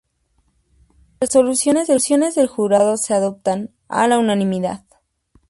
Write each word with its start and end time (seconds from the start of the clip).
Las 1.19 1.31
resoluciones 1.31 1.87
del 2.35 2.47
jurado 2.47 2.97
se 2.97 3.13
adoptan 3.13 3.69
por 3.87 4.17
unanimidad. 4.17 4.83